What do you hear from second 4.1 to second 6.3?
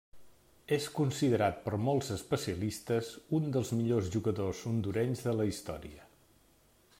jugadors hondurenys de la història.